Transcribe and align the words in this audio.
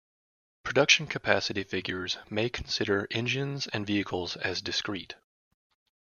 Production 0.63 1.05
capacity 1.05 1.63
figures 1.63 2.17
may 2.27 2.49
consider 2.49 3.07
engines 3.11 3.67
and 3.67 3.85
vehicles 3.85 4.35
as 4.35 4.59
discrete. 4.59 5.13